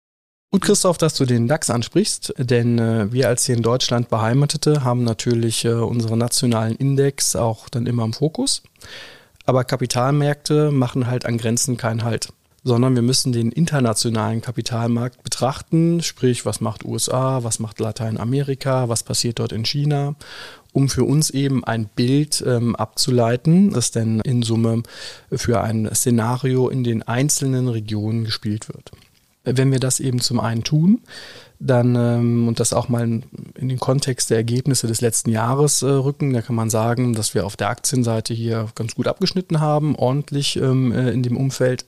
Gut, 0.50 0.62
Christoph, 0.62 0.98
dass 0.98 1.14
du 1.14 1.26
den 1.26 1.48
DAX 1.48 1.70
ansprichst, 1.70 2.34
denn 2.38 2.80
äh, 2.80 3.12
wir 3.12 3.28
als 3.28 3.46
hier 3.46 3.56
in 3.56 3.62
Deutschland 3.62 4.10
Beheimatete 4.10 4.84
haben 4.84 5.04
natürlich 5.04 5.66
äh, 5.66 5.74
unseren 5.74 6.18
nationalen 6.18 6.76
Index 6.76 7.36
auch 7.36 7.70
dann 7.70 7.86
immer 7.86 8.04
im 8.04 8.14
Fokus. 8.14 8.64
Aber 9.46 9.64
Kapitalmärkte 9.64 10.72
machen 10.72 11.06
halt 11.06 11.26
an 11.26 11.38
Grenzen 11.38 11.78
keinen 11.78 12.04
Halt. 12.04 12.30
sondern 12.64 12.96
wir 12.96 13.02
müssen 13.02 13.32
den 13.32 13.52
internationalen 13.52 14.42
Kapitalmarkt 14.42 15.24
betrachten, 15.24 16.02
sprich, 16.02 16.46
was 16.46 16.60
macht 16.60 16.84
USA, 16.84 17.44
was 17.44 17.60
macht 17.60 17.80
Lateinamerika, 17.80 18.90
was 18.90 19.04
passiert 19.04 19.40
dort 19.40 19.54
in 19.54 19.64
China, 19.64 20.16
um 20.74 20.90
für 20.90 21.04
uns 21.04 21.30
eben 21.30 21.64
ein 21.64 21.88
Bild 21.88 22.44
ähm, 22.46 22.76
abzuleiten, 22.76 23.72
das 23.72 23.92
denn 23.92 24.20
in 24.22 24.44
Summe 24.44 24.84
für 25.32 25.62
ein 25.62 25.90
Szenario 25.94 26.70
in 26.70 26.84
den 26.84 27.04
einzelnen 27.04 27.68
Regionen 27.68 28.26
gespielt 28.26 28.68
wird. 28.70 28.92
Wenn 29.44 29.72
wir 29.72 29.80
das 29.80 30.00
eben 30.00 30.20
zum 30.20 30.40
einen 30.40 30.64
tun, 30.64 31.02
dann 31.60 31.96
ähm, 31.96 32.48
und 32.48 32.60
das 32.60 32.74
auch 32.74 32.88
mal 32.88 33.04
in, 33.04 33.24
in, 33.56 33.70
den 33.70 33.80
Kontext 33.80 34.30
der 34.30 34.38
Ergebnisse 34.38 34.88
des 34.88 35.02
letzten 35.02 35.32
Jahres 35.32 35.82
äh, 35.82 35.88
rücken, 35.88 36.34
da 36.34 36.42
kann 36.42 36.56
man 36.56 36.70
sagen, 36.70 37.14
dass 37.14 37.34
wir 37.34 37.46
auf 37.46 37.56
der 37.56 37.70
Aktienseite 37.70 38.34
hier 38.34 38.68
ganz 38.76 38.96
gut 38.96 39.08
abgeschnitten 39.08 39.60
haben, 39.60 39.96
ordentlich 39.96 40.58
ähm, 40.58 40.92
äh, 40.92 41.10
in 41.12 41.24
dem 41.24 41.38
Umfeld. 41.38 41.86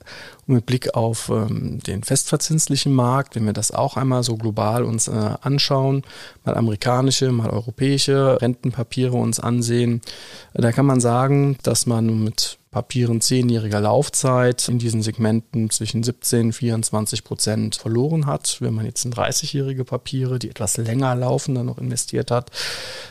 Und 0.48 0.56
mit 0.56 0.66
Blick 0.66 0.96
auf 0.96 1.30
ähm, 1.30 1.80
den 1.86 2.04
festverzinslichen 2.04 2.94
Markt, 2.94 3.36
wenn 3.36 3.46
wir 3.46 3.54
das 3.54 3.72
auch 3.72 3.98
einmal 3.98 4.24
so 4.24 4.36
global 4.38 4.84
uns 4.84 5.08
äh, 5.08 5.12
anschauen, 5.42 6.04
mal 6.46 6.56
amerikanische, 6.56 7.32
mal 7.32 7.50
europäische 7.50 8.42
Rentenpapiere 8.42 9.16
uns 9.16 9.40
ansehen, 9.40 10.02
da 10.54 10.72
kann 10.72 10.88
man 10.88 11.00
sagen, 11.00 11.58
dass 11.62 11.86
man 11.86 12.24
mit 12.24 12.59
Papieren 12.72 13.20
zehnjähriger 13.20 13.82
Laufzeit 13.82 14.70
in 14.70 14.78
diesen 14.78 15.02
Segmenten 15.02 15.72
zwischen 15.72 16.04
17 16.04 16.48
und 16.48 16.54
24 16.54 17.24
Prozent 17.24 17.76
verloren 17.76 18.28
hat. 18.28 18.58
Wenn 18.60 18.76
man 18.76 18.86
jetzt 18.86 19.04
in 19.06 19.12
30-jährige 19.12 19.84
Papiere, 19.86 20.38
die 20.38 20.52
etwas 20.52 20.78
länger 20.78 21.16
laufen, 21.16 21.56
dann 21.56 21.66
noch 21.66 21.80
investiert 21.80 22.30
hat, 22.30 22.52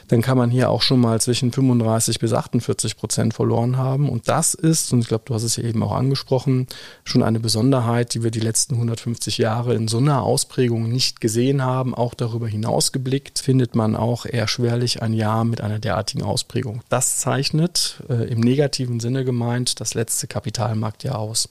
dann 0.07 0.23
kann 0.23 0.39
man 0.39 0.51
hier 0.51 0.71
auch 0.71 0.83
schon 0.83 1.01
mal 1.01 1.21
zwischen 1.21 1.51
35 1.51 2.21
bis 2.21 2.33
48 2.33 2.97
Prozent 2.97 3.35
verloren 3.35 3.77
haben. 3.77 4.09
Und 4.09 4.29
das 4.29 4.55
ist, 4.55 4.93
und 4.93 5.01
ich 5.01 5.09
glaube, 5.09 5.25
du 5.27 5.35
hast 5.35 5.43
es 5.43 5.57
ja 5.57 5.65
eben 5.65 5.83
auch 5.83 5.93
angesprochen, 5.93 6.69
schon 7.03 7.25
eine 7.25 7.41
Besonderheit, 7.41 8.15
die 8.15 8.23
wir 8.23 8.31
die 8.31 8.39
letzten 8.39 8.75
150 8.75 9.39
Jahre 9.39 9.75
in 9.75 9.89
so 9.89 9.99
einer 9.99 10.23
Ausprägung 10.23 10.89
nicht 10.89 11.21
gesehen 11.21 11.65
haben. 11.65 11.97
Auch 11.97 12.15
darüber 12.15 12.47
hinaus 12.47 12.93
geblickt 12.93 13.41
findet 13.41 13.75
man 13.75 13.97
auch 13.97 14.25
eher 14.25 14.47
schwerlich 14.47 15.03
ein 15.03 15.15
Jahr 15.15 15.45
mit 15.45 15.61
einer 15.63 15.81
derartigen 15.81 16.23
Ausprägung. 16.23 16.83
Das 16.89 17.17
zeichnet 17.17 18.05
äh, 18.09 18.31
im 18.31 18.39
negativen 18.39 19.01
Sinne 19.01 19.25
gemeint 19.25 19.48
gemeint 19.49 19.81
das 19.81 19.95
letzte 19.95 20.27
Kapitalmarktjahr 20.27 21.19
aus. 21.19 21.49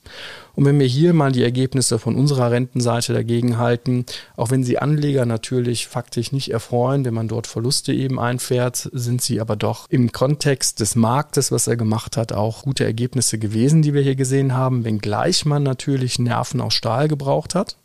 Und 0.54 0.66
wenn 0.66 0.80
wir 0.80 0.86
hier 0.86 1.13
mal 1.13 1.32
die 1.32 1.42
Ergebnisse 1.42 1.98
von 1.98 2.16
unserer 2.16 2.51
Rentenseite 2.51 3.12
dagegen 3.12 3.58
halten, 3.58 4.06
auch 4.36 4.51
wenn 4.51 4.63
sie 4.63 4.77
Anleger 4.77 5.25
natürlich 5.25 5.88
faktisch 5.88 6.32
nicht 6.32 6.51
erfreuen, 6.51 7.06
wenn 7.06 7.16
man 7.16 7.27
dort 7.27 7.48
Verluste 7.48 7.94
eben 7.94 8.20
einfährt, 8.20 8.88
sind 8.94 9.24
sie 9.24 9.42
aber 9.42 9.56
doch 9.56 9.89
im 9.89 10.12
Kontext 10.12 10.80
des 10.80 10.96
Marktes, 10.96 11.51
was 11.51 11.66
er 11.66 11.75
gemacht 11.75 12.18
hat, 12.18 12.34
auch 12.34 12.62
gute 12.63 12.86
Ergebnisse 12.86 13.39
gewesen, 13.39 13.82
die 13.82 13.96
wir 13.96 14.04
hier 14.04 14.16
gesehen 14.16 14.54
haben, 14.54 14.86
wenngleich 14.86 15.46
man 15.46 15.63
natürlich 15.63 16.20
Nerven 16.20 16.62
aus 16.62 16.75
Stahl 16.75 17.08
gebraucht 17.08 17.56
hat 17.56 17.77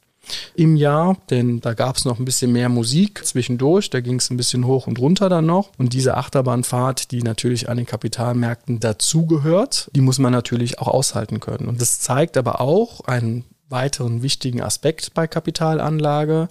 im 0.55 0.77
Jahr, 0.77 1.17
denn 1.31 1.61
da 1.61 1.75
gab 1.75 1.97
es 1.97 2.05
noch 2.05 2.19
ein 2.19 2.25
bisschen 2.25 2.53
mehr 2.53 2.69
Musik 2.69 3.25
zwischendurch, 3.25 3.91
da 3.91 4.01
ging 4.01 4.17
es 4.17 4.31
ein 4.31 4.37
bisschen 4.37 4.67
hoch 4.67 4.87
und 4.87 4.99
runter 4.99 5.29
dann 5.29 5.47
noch. 5.47 5.71
Und 5.79 5.93
diese 5.93 6.17
Achterbahnfahrt, 6.17 7.11
die 7.11 7.23
natürlich 7.23 7.69
an 7.69 7.77
den 7.77 7.87
Kapitalmärkten 7.87 8.81
dazugehört, 8.81 9.91
die 9.95 10.01
muss 10.01 10.19
man 10.19 10.33
natürlich 10.33 10.79
auch 10.79 10.89
aushalten 10.89 11.41
können. 11.41 11.69
Und 11.69 11.81
das 11.81 12.01
zeigt 12.01 12.37
aber 12.37 12.61
auch 12.61 13.01
einen 13.03 13.45
weiteren 13.69 14.23
wichtigen 14.23 14.63
Aspekt 14.63 15.15
bei 15.15 15.27
Kapitalanlage. 15.27 16.49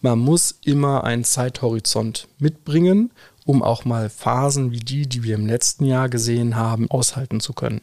Man 0.00 0.18
muss 0.18 0.58
immer 0.64 1.04
einen 1.04 1.24
Zeithorizont 1.24 2.28
mitbringen 2.38 3.10
um 3.44 3.62
auch 3.62 3.84
mal 3.84 4.10
Phasen 4.10 4.70
wie 4.70 4.80
die, 4.80 5.08
die 5.08 5.22
wir 5.22 5.34
im 5.34 5.46
letzten 5.46 5.84
Jahr 5.84 6.08
gesehen 6.08 6.56
haben, 6.56 6.90
aushalten 6.90 7.40
zu 7.40 7.52
können. 7.52 7.80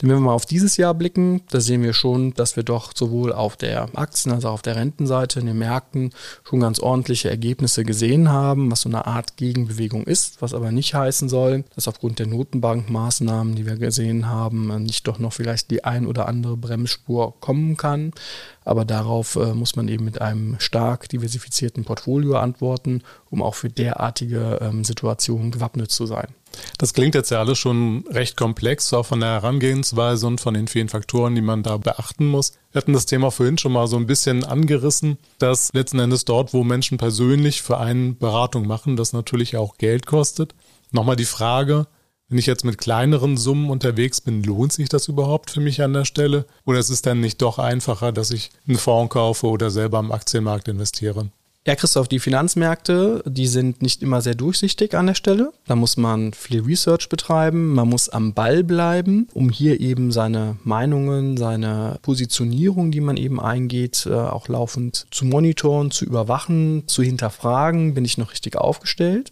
Denn 0.00 0.08
wenn 0.08 0.16
wir 0.16 0.20
mal 0.20 0.32
auf 0.32 0.46
dieses 0.46 0.76
Jahr 0.76 0.94
blicken, 0.94 1.42
da 1.50 1.60
sehen 1.60 1.82
wir 1.82 1.92
schon, 1.92 2.34
dass 2.34 2.56
wir 2.56 2.62
doch 2.62 2.92
sowohl 2.94 3.32
auf 3.32 3.56
der 3.56 3.88
Aktien- 3.94 4.32
als 4.32 4.44
auch 4.44 4.52
auf 4.52 4.62
der 4.62 4.76
Rentenseite 4.76 5.40
in 5.40 5.46
den 5.46 5.58
Märkten 5.58 6.10
schon 6.44 6.60
ganz 6.60 6.80
ordentliche 6.80 7.30
Ergebnisse 7.30 7.84
gesehen 7.84 8.30
haben, 8.30 8.70
was 8.70 8.82
so 8.82 8.88
eine 8.88 9.06
Art 9.06 9.36
Gegenbewegung 9.36 10.04
ist, 10.04 10.40
was 10.42 10.54
aber 10.54 10.72
nicht 10.72 10.94
heißen 10.94 11.28
soll, 11.28 11.64
dass 11.74 11.88
aufgrund 11.88 12.18
der 12.18 12.26
Notenbankmaßnahmen, 12.26 13.54
die 13.54 13.66
wir 13.66 13.76
gesehen 13.76 14.28
haben, 14.28 14.82
nicht 14.82 15.06
doch 15.06 15.18
noch 15.18 15.32
vielleicht 15.32 15.70
die 15.70 15.84
ein 15.84 16.06
oder 16.06 16.28
andere 16.28 16.56
Bremsspur 16.56 17.38
kommen 17.40 17.76
kann. 17.76 18.12
Aber 18.64 18.84
darauf 18.84 19.36
äh, 19.36 19.54
muss 19.54 19.76
man 19.76 19.88
eben 19.88 20.04
mit 20.04 20.20
einem 20.20 20.56
stark 20.58 21.08
diversifizierten 21.08 21.84
Portfolio 21.84 22.36
antworten, 22.36 23.02
um 23.30 23.42
auch 23.42 23.54
für 23.54 23.70
derartige 23.70 24.58
ähm, 24.60 24.84
Situationen 24.84 25.50
gewappnet 25.50 25.90
zu 25.90 26.06
sein. 26.06 26.28
Das 26.78 26.94
klingt 26.94 27.14
jetzt 27.14 27.30
ja 27.30 27.38
alles 27.38 27.58
schon 27.58 28.04
recht 28.10 28.36
komplex, 28.36 28.92
auch 28.92 29.06
von 29.06 29.20
der 29.20 29.30
Herangehensweise 29.30 30.26
und 30.26 30.40
von 30.40 30.54
den 30.54 30.68
vielen 30.68 30.88
Faktoren, 30.88 31.34
die 31.34 31.42
man 31.42 31.62
da 31.62 31.76
beachten 31.76 32.26
muss. 32.26 32.52
Wir 32.72 32.80
hatten 32.80 32.92
das 32.92 33.06
Thema 33.06 33.30
vorhin 33.30 33.58
schon 33.58 33.72
mal 33.72 33.86
so 33.86 33.96
ein 33.96 34.06
bisschen 34.06 34.44
angerissen, 34.44 35.18
dass 35.38 35.72
letzten 35.72 36.00
Endes 36.00 36.24
dort, 36.24 36.52
wo 36.52 36.64
Menschen 36.64 36.98
persönlich 36.98 37.62
für 37.62 37.78
einen 37.78 38.18
Beratung 38.18 38.66
machen, 38.66 38.96
das 38.96 39.12
natürlich 39.12 39.56
auch 39.56 39.78
Geld 39.78 40.06
kostet. 40.06 40.54
Nochmal 40.92 41.16
die 41.16 41.24
Frage, 41.24 41.86
wenn 42.30 42.38
ich 42.38 42.46
jetzt 42.46 42.64
mit 42.64 42.78
kleineren 42.78 43.36
Summen 43.36 43.70
unterwegs 43.70 44.20
bin, 44.20 44.42
lohnt 44.44 44.72
sich 44.72 44.88
das 44.88 45.08
überhaupt 45.08 45.50
für 45.50 45.60
mich 45.60 45.82
an 45.82 45.92
der 45.92 46.04
Stelle? 46.04 46.46
Oder 46.64 46.78
ist 46.78 46.88
es 46.88 47.02
dann 47.02 47.20
nicht 47.20 47.42
doch 47.42 47.58
einfacher, 47.58 48.12
dass 48.12 48.30
ich 48.30 48.50
einen 48.66 48.78
Fonds 48.78 49.12
kaufe 49.12 49.48
oder 49.48 49.70
selber 49.70 49.98
am 49.98 50.12
Aktienmarkt 50.12 50.68
investiere? 50.68 51.30
Ja, 51.66 51.74
Christoph, 51.74 52.08
die 52.08 52.20
Finanzmärkte, 52.20 53.22
die 53.26 53.46
sind 53.46 53.82
nicht 53.82 54.02
immer 54.02 54.22
sehr 54.22 54.34
durchsichtig 54.34 54.94
an 54.94 55.08
der 55.08 55.14
Stelle. 55.14 55.52
Da 55.66 55.76
muss 55.76 55.98
man 55.98 56.32
viel 56.32 56.62
Research 56.62 57.10
betreiben, 57.10 57.74
man 57.74 57.86
muss 57.86 58.08
am 58.08 58.32
Ball 58.32 58.64
bleiben, 58.64 59.28
um 59.34 59.50
hier 59.50 59.78
eben 59.78 60.10
seine 60.10 60.56
Meinungen, 60.64 61.36
seine 61.36 61.98
Positionierung, 62.00 62.92
die 62.92 63.02
man 63.02 63.18
eben 63.18 63.38
eingeht, 63.40 64.06
äh, 64.06 64.14
auch 64.14 64.48
laufend 64.48 65.06
zu 65.10 65.26
monitoren, 65.26 65.90
zu 65.90 66.06
überwachen, 66.06 66.84
zu 66.86 67.02
hinterfragen, 67.02 67.92
bin 67.92 68.06
ich 68.06 68.16
noch 68.16 68.32
richtig 68.32 68.56
aufgestellt. 68.56 69.30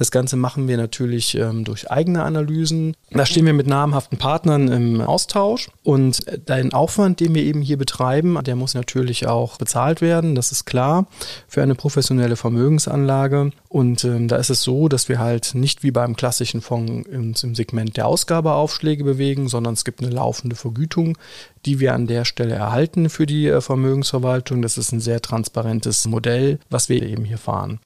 Das 0.00 0.10
Ganze 0.10 0.38
machen 0.38 0.66
wir 0.66 0.78
natürlich 0.78 1.34
ähm, 1.34 1.62
durch 1.62 1.90
eigene 1.90 2.22
Analysen. 2.22 2.96
Da 3.10 3.26
stehen 3.26 3.44
wir 3.44 3.52
mit 3.52 3.66
namhaften 3.66 4.16
Partnern 4.16 4.68
im 4.68 5.02
Austausch 5.02 5.68
und 5.82 6.22
den 6.48 6.72
Aufwand, 6.72 7.20
den 7.20 7.34
wir 7.34 7.42
eben 7.42 7.60
hier 7.60 7.76
betreiben, 7.76 8.38
der 8.42 8.56
muss 8.56 8.72
natürlich 8.72 9.26
auch 9.26 9.58
bezahlt 9.58 10.00
werden, 10.00 10.34
das 10.34 10.52
ist 10.52 10.64
klar, 10.64 11.06
für 11.46 11.62
eine 11.62 11.74
professionelle 11.74 12.36
Vermögensanlage. 12.36 13.50
Und 13.68 14.02
ähm, 14.04 14.26
da 14.26 14.36
ist 14.36 14.48
es 14.48 14.62
so, 14.62 14.88
dass 14.88 15.10
wir 15.10 15.18
halt 15.18 15.54
nicht 15.54 15.82
wie 15.82 15.90
beim 15.90 16.16
klassischen 16.16 16.62
Fonds 16.62 17.06
uns 17.06 17.44
im 17.44 17.54
Segment 17.54 17.98
der 17.98 18.06
Ausgabeaufschläge 18.06 19.04
bewegen, 19.04 19.48
sondern 19.48 19.74
es 19.74 19.84
gibt 19.84 20.00
eine 20.00 20.10
laufende 20.10 20.56
Vergütung, 20.56 21.18
die 21.66 21.78
wir 21.78 21.92
an 21.92 22.06
der 22.06 22.24
Stelle 22.24 22.54
erhalten 22.54 23.10
für 23.10 23.26
die 23.26 23.48
äh, 23.48 23.60
Vermögensverwaltung. 23.60 24.62
Das 24.62 24.78
ist 24.78 24.92
ein 24.92 25.00
sehr 25.00 25.20
transparentes 25.20 26.06
Modell, 26.06 26.58
was 26.70 26.88
wir 26.88 27.02
eben 27.02 27.26
hier 27.26 27.36
fahren. 27.36 27.80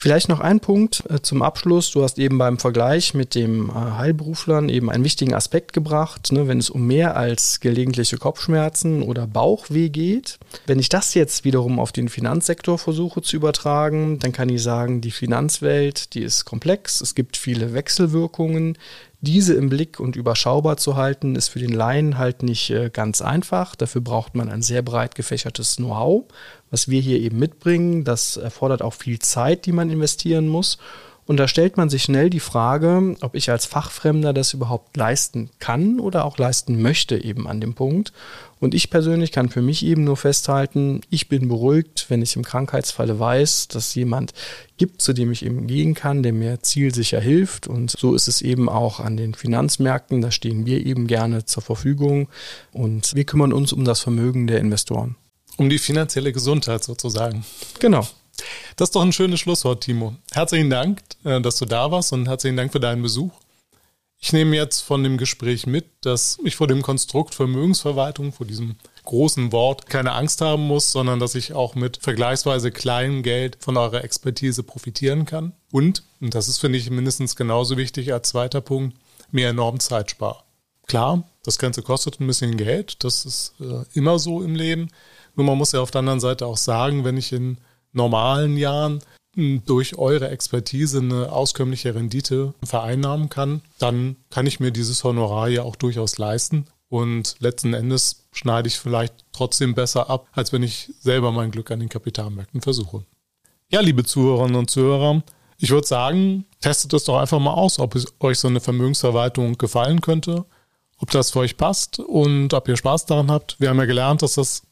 Vielleicht 0.00 0.28
noch 0.28 0.38
ein 0.38 0.60
Punkt 0.60 1.02
äh, 1.10 1.20
zum 1.22 1.42
Abschluss. 1.42 1.90
Du 1.90 2.04
hast 2.04 2.20
eben 2.20 2.38
beim 2.38 2.60
Vergleich 2.60 3.14
mit 3.14 3.34
dem 3.34 3.68
äh, 3.68 3.72
Heilberuflern 3.72 4.68
eben 4.68 4.90
einen 4.90 5.02
wichtigen 5.02 5.34
Aspekt 5.34 5.72
gebracht, 5.72 6.30
ne, 6.30 6.46
wenn 6.46 6.60
es 6.60 6.70
um 6.70 6.86
mehr 6.86 7.16
als 7.16 7.58
gelegentliche 7.58 8.16
Kopfschmerzen 8.16 9.02
oder 9.02 9.26
Bauchweh 9.26 9.88
geht. 9.88 10.38
Wenn 10.66 10.78
ich 10.78 10.88
das 10.88 11.14
jetzt 11.14 11.44
wiederum 11.44 11.80
auf 11.80 11.90
den 11.90 12.08
Finanzsektor 12.08 12.78
versuche 12.78 13.22
zu 13.22 13.34
übertragen, 13.34 14.20
dann 14.20 14.30
kann 14.30 14.48
ich 14.48 14.62
sagen, 14.62 15.00
die 15.00 15.10
Finanzwelt, 15.10 16.14
die 16.14 16.22
ist 16.22 16.44
komplex. 16.44 17.00
Es 17.00 17.16
gibt 17.16 17.36
viele 17.36 17.74
Wechselwirkungen. 17.74 18.78
Diese 19.20 19.54
im 19.54 19.68
Blick 19.68 19.98
und 19.98 20.14
überschaubar 20.14 20.76
zu 20.76 20.94
halten, 20.94 21.34
ist 21.34 21.48
für 21.48 21.58
den 21.58 21.72
Laien 21.72 22.18
halt 22.18 22.44
nicht 22.44 22.70
äh, 22.70 22.88
ganz 22.88 23.20
einfach. 23.20 23.74
Dafür 23.74 24.00
braucht 24.00 24.36
man 24.36 24.48
ein 24.48 24.62
sehr 24.62 24.82
breit 24.82 25.16
gefächertes 25.16 25.76
Know-how 25.76 26.26
was 26.70 26.88
wir 26.88 27.00
hier 27.00 27.20
eben 27.20 27.38
mitbringen. 27.38 28.04
Das 28.04 28.36
erfordert 28.36 28.82
auch 28.82 28.94
viel 28.94 29.18
Zeit, 29.18 29.66
die 29.66 29.72
man 29.72 29.90
investieren 29.90 30.48
muss. 30.48 30.78
Und 31.28 31.36
da 31.36 31.46
stellt 31.46 31.76
man 31.76 31.90
sich 31.90 32.04
schnell 32.04 32.30
die 32.30 32.40
Frage, 32.40 33.14
ob 33.20 33.34
ich 33.34 33.50
als 33.50 33.66
Fachfremder 33.66 34.32
das 34.32 34.54
überhaupt 34.54 34.96
leisten 34.96 35.50
kann 35.58 36.00
oder 36.00 36.24
auch 36.24 36.38
leisten 36.38 36.80
möchte 36.80 37.22
eben 37.22 37.46
an 37.46 37.60
dem 37.60 37.74
Punkt. 37.74 38.14
Und 38.60 38.74
ich 38.74 38.88
persönlich 38.88 39.30
kann 39.30 39.50
für 39.50 39.60
mich 39.60 39.84
eben 39.84 40.04
nur 40.04 40.16
festhalten, 40.16 41.02
ich 41.10 41.28
bin 41.28 41.46
beruhigt, 41.48 42.06
wenn 42.08 42.22
ich 42.22 42.34
im 42.34 42.46
Krankheitsfalle 42.46 43.20
weiß, 43.20 43.68
dass 43.68 43.94
jemand 43.94 44.32
gibt, 44.78 45.02
zu 45.02 45.12
dem 45.12 45.30
ich 45.30 45.44
eben 45.44 45.66
gehen 45.66 45.92
kann, 45.92 46.22
der 46.22 46.32
mir 46.32 46.62
zielsicher 46.62 47.20
hilft. 47.20 47.66
Und 47.66 47.90
so 47.90 48.14
ist 48.14 48.26
es 48.26 48.40
eben 48.40 48.70
auch 48.70 48.98
an 48.98 49.18
den 49.18 49.34
Finanzmärkten. 49.34 50.22
Da 50.22 50.30
stehen 50.30 50.64
wir 50.64 50.86
eben 50.86 51.06
gerne 51.06 51.44
zur 51.44 51.62
Verfügung 51.62 52.28
und 52.72 53.14
wir 53.14 53.24
kümmern 53.24 53.52
uns 53.52 53.74
um 53.74 53.84
das 53.84 54.00
Vermögen 54.00 54.46
der 54.46 54.60
Investoren. 54.60 55.14
Um 55.58 55.68
die 55.68 55.78
finanzielle 55.78 56.32
Gesundheit 56.32 56.84
sozusagen. 56.84 57.44
Genau. 57.80 58.06
Das 58.76 58.88
ist 58.88 58.94
doch 58.94 59.02
ein 59.02 59.12
schönes 59.12 59.40
Schlusswort, 59.40 59.82
Timo. 59.82 60.16
Herzlichen 60.32 60.70
Dank, 60.70 61.02
äh, 61.24 61.40
dass 61.40 61.56
du 61.56 61.64
da 61.64 61.90
warst 61.90 62.12
und 62.12 62.28
herzlichen 62.28 62.56
Dank 62.56 62.72
für 62.72 62.80
deinen 62.80 63.02
Besuch. 63.02 63.32
Ich 64.20 64.32
nehme 64.32 64.56
jetzt 64.56 64.80
von 64.80 65.04
dem 65.04 65.16
Gespräch 65.16 65.66
mit, 65.66 65.86
dass 66.00 66.38
ich 66.42 66.56
vor 66.56 66.66
dem 66.66 66.82
Konstrukt 66.82 67.36
Vermögensverwaltung, 67.36 68.32
vor 68.32 68.46
diesem 68.46 68.76
großen 69.04 69.52
Wort, 69.52 69.86
keine 69.86 70.12
Angst 70.12 70.40
haben 70.40 70.66
muss, 70.66 70.90
sondern 70.90 71.20
dass 71.20 71.36
ich 71.36 71.52
auch 71.52 71.76
mit 71.76 71.98
vergleichsweise 71.98 72.72
kleinem 72.72 73.22
Geld 73.22 73.58
von 73.60 73.76
eurer 73.76 74.02
Expertise 74.02 74.64
profitieren 74.64 75.24
kann. 75.24 75.52
Und, 75.70 76.02
und 76.20 76.34
das 76.34 76.48
ist, 76.48 76.58
finde 76.58 76.78
ich, 76.78 76.90
mindestens 76.90 77.36
genauso 77.36 77.76
wichtig 77.76 78.12
als 78.12 78.30
zweiter 78.30 78.60
Punkt, 78.60 78.96
mir 79.30 79.48
enorm 79.48 79.78
Zeit 79.78 80.10
spare. 80.10 80.42
Klar, 80.88 81.22
das 81.44 81.58
Ganze 81.58 81.82
kostet 81.82 82.18
ein 82.18 82.26
bisschen 82.26 82.56
Geld, 82.56 83.04
das 83.04 83.24
ist 83.24 83.54
äh, 83.60 83.84
immer 83.92 84.18
so 84.18 84.42
im 84.42 84.56
Leben. 84.56 84.88
Nur 85.36 85.46
man 85.46 85.58
muss 85.58 85.72
ja 85.72 85.80
auf 85.80 85.92
der 85.92 86.00
anderen 86.00 86.20
Seite 86.20 86.46
auch 86.46 86.56
sagen, 86.56 87.04
wenn 87.04 87.16
ich 87.16 87.32
in 87.32 87.58
normalen 87.92 88.56
Jahren 88.56 89.00
hm, 89.34 89.62
durch 89.66 89.96
eure 89.98 90.28
Expertise 90.30 90.98
eine 90.98 91.32
auskömmliche 91.32 91.94
Rendite 91.94 92.54
vereinnahmen 92.62 93.28
kann, 93.28 93.62
dann 93.78 94.16
kann 94.30 94.46
ich 94.46 94.60
mir 94.60 94.70
dieses 94.70 95.04
Honorar 95.04 95.48
ja 95.48 95.62
auch 95.62 95.76
durchaus 95.76 96.18
leisten. 96.18 96.66
Und 96.88 97.36
letzten 97.40 97.74
Endes 97.74 98.24
schneide 98.32 98.68
ich 98.68 98.78
vielleicht 98.78 99.14
trotzdem 99.32 99.74
besser 99.74 100.08
ab, 100.08 100.26
als 100.32 100.52
wenn 100.52 100.62
ich 100.62 100.92
selber 101.00 101.32
mein 101.32 101.50
Glück 101.50 101.70
an 101.70 101.80
den 101.80 101.88
Kapitalmärkten 101.88 102.62
versuche. 102.62 103.04
Ja, 103.70 103.80
liebe 103.80 104.04
Zuhörerinnen 104.04 104.56
und 104.56 104.70
Zuhörer, 104.70 105.22
ich 105.58 105.70
würde 105.70 105.86
sagen, 105.86 106.46
testet 106.60 106.94
es 106.94 107.04
doch 107.04 107.18
einfach 107.18 107.38
mal 107.38 107.52
aus, 107.52 107.78
ob 107.78 107.96
euch 108.20 108.38
so 108.38 108.48
eine 108.48 108.60
Vermögensverwaltung 108.60 109.58
gefallen 109.58 110.00
könnte, 110.00 110.46
ob 110.98 111.10
das 111.10 111.32
für 111.32 111.40
euch 111.40 111.56
passt 111.56 111.98
und 111.98 112.54
ob 112.54 112.68
ihr 112.68 112.76
Spaß 112.76 113.06
daran 113.06 113.30
habt. 113.30 113.60
Wir 113.60 113.68
haben 113.68 113.78
ja 113.78 113.84
gelernt, 113.84 114.22
dass 114.22 114.34
das 114.34 114.62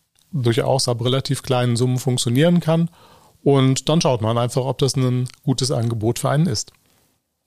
durchaus 0.42 0.88
ab 0.88 1.04
relativ 1.04 1.42
kleinen 1.42 1.76
Summen 1.76 1.98
funktionieren 1.98 2.60
kann. 2.60 2.90
Und 3.42 3.88
dann 3.88 4.00
schaut 4.00 4.22
man 4.22 4.38
einfach, 4.38 4.64
ob 4.64 4.78
das 4.78 4.96
ein 4.96 5.28
gutes 5.44 5.70
Angebot 5.70 6.18
für 6.18 6.30
einen 6.30 6.46
ist. 6.46 6.72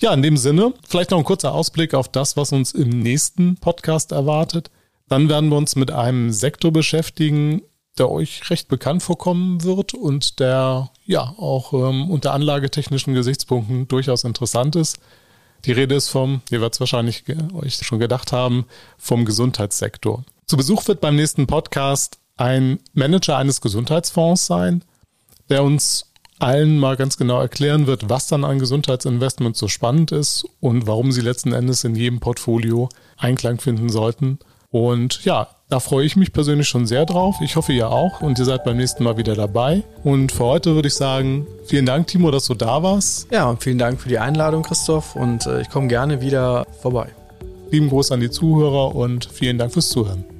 Ja, 0.01 0.13
in 0.13 0.21
dem 0.21 0.37
Sinne, 0.37 0.73
vielleicht 0.87 1.11
noch 1.11 1.17
ein 1.17 1.25
kurzer 1.25 1.53
Ausblick 1.53 1.93
auf 1.93 2.07
das, 2.07 2.37
was 2.37 2.53
uns 2.53 2.71
im 2.71 2.89
nächsten 2.89 3.57
Podcast 3.57 4.13
erwartet. 4.13 4.71
Dann 5.09 5.27
werden 5.27 5.49
wir 5.49 5.57
uns 5.57 5.75
mit 5.75 5.91
einem 5.91 6.31
Sektor 6.31 6.71
beschäftigen, 6.71 7.63
der 7.97 8.09
euch 8.09 8.49
recht 8.49 8.69
bekannt 8.69 9.03
vorkommen 9.03 9.63
wird 9.63 9.93
und 9.93 10.39
der 10.39 10.89
ja 11.05 11.33
auch 11.37 11.73
ähm, 11.73 12.09
unter 12.09 12.33
anlagetechnischen 12.33 13.13
Gesichtspunkten 13.13 13.87
durchaus 13.89 14.23
interessant 14.23 14.77
ist. 14.77 14.99
Die 15.65 15.73
Rede 15.73 15.95
ist 15.95 16.07
vom, 16.07 16.41
ihr 16.49 16.61
werdet 16.61 16.75
es 16.75 16.79
wahrscheinlich 16.79 17.25
euch 17.53 17.75
schon 17.75 17.99
gedacht 17.99 18.31
haben, 18.31 18.65
vom 18.97 19.25
Gesundheitssektor. 19.25 20.23
Zu 20.45 20.55
Besuch 20.55 20.87
wird 20.87 21.01
beim 21.01 21.17
nächsten 21.17 21.45
Podcast 21.45 22.19
ein 22.39 22.79
Manager 22.93 23.37
eines 23.37 23.61
Gesundheitsfonds 23.61 24.45
sein, 24.45 24.83
der 25.49 25.63
uns 25.63 26.05
allen 26.39 26.79
mal 26.79 26.95
ganz 26.95 27.17
genau 27.17 27.39
erklären 27.41 27.85
wird, 27.85 28.09
was 28.09 28.27
dann 28.27 28.45
an 28.45 28.59
Gesundheitsinvestments 28.59 29.59
so 29.59 29.67
spannend 29.67 30.13
ist 30.13 30.45
und 30.61 30.87
warum 30.87 31.11
sie 31.11 31.19
letzten 31.19 31.51
Endes 31.51 31.83
in 31.83 31.95
jedem 31.95 32.21
Portfolio 32.21 32.87
Einklang 33.17 33.59
finden 33.59 33.89
sollten. 33.89 34.39
Und 34.71 35.25
ja, 35.25 35.49
da 35.67 35.81
freue 35.81 36.05
ich 36.05 36.15
mich 36.15 36.31
persönlich 36.31 36.69
schon 36.69 36.87
sehr 36.87 37.05
drauf. 37.05 37.35
Ich 37.41 37.57
hoffe, 37.57 37.73
ihr 37.73 37.89
auch 37.89 38.21
und 38.21 38.39
ihr 38.39 38.45
seid 38.45 38.63
beim 38.63 38.77
nächsten 38.77 39.03
Mal 39.03 39.17
wieder 39.17 39.35
dabei. 39.35 39.83
Und 40.03 40.31
für 40.31 40.45
heute 40.45 40.75
würde 40.75 40.87
ich 40.87 40.95
sagen, 40.95 41.45
vielen 41.65 41.85
Dank, 41.85 42.07
Timo, 42.07 42.31
dass 42.31 42.45
du 42.45 42.53
da 42.53 42.81
warst. 42.81 43.27
Ja, 43.31 43.49
und 43.49 43.61
vielen 43.61 43.79
Dank 43.79 43.99
für 43.99 44.09
die 44.09 44.19
Einladung, 44.19 44.63
Christoph. 44.63 45.15
Und 45.15 45.45
äh, 45.45 45.61
ich 45.61 45.69
komme 45.69 45.87
gerne 45.87 46.21
wieder 46.21 46.65
vorbei. 46.81 47.09
Lieben 47.69 47.89
Gruß 47.89 48.11
an 48.13 48.21
die 48.21 48.29
Zuhörer 48.29 48.95
und 48.95 49.25
vielen 49.25 49.57
Dank 49.57 49.73
fürs 49.73 49.89
Zuhören. 49.89 50.38